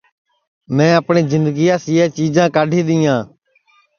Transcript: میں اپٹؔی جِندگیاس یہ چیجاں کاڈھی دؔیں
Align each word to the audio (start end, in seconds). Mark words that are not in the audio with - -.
میں 0.75 0.91
اپٹؔی 0.99 1.21
جِندگیاس 1.31 1.83
یہ 1.95 2.03
چیجاں 2.17 2.47
کاڈھی 2.55 2.81
دؔیں 2.87 3.21